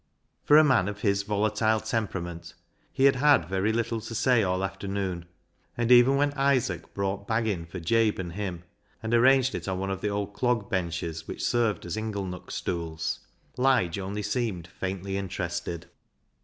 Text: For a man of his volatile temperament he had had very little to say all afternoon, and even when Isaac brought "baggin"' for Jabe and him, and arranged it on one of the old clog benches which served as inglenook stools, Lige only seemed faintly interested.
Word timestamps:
For 0.43 0.57
a 0.57 0.63
man 0.63 0.87
of 0.87 1.01
his 1.01 1.21
volatile 1.21 1.79
temperament 1.79 2.55
he 2.91 3.03
had 3.03 3.17
had 3.17 3.45
very 3.45 3.71
little 3.71 4.01
to 4.01 4.15
say 4.15 4.41
all 4.41 4.63
afternoon, 4.63 5.25
and 5.77 5.91
even 5.91 6.15
when 6.15 6.33
Isaac 6.33 6.95
brought 6.95 7.27
"baggin"' 7.27 7.67
for 7.67 7.79
Jabe 7.79 8.17
and 8.17 8.33
him, 8.33 8.63
and 9.03 9.13
arranged 9.13 9.53
it 9.53 9.67
on 9.67 9.77
one 9.77 9.91
of 9.91 10.01
the 10.01 10.09
old 10.09 10.33
clog 10.33 10.71
benches 10.71 11.27
which 11.27 11.45
served 11.45 11.85
as 11.85 11.97
inglenook 11.97 12.49
stools, 12.49 13.19
Lige 13.57 13.99
only 13.99 14.23
seemed 14.23 14.65
faintly 14.65 15.17
interested. 15.17 15.85